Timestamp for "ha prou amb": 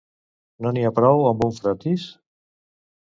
0.87-1.45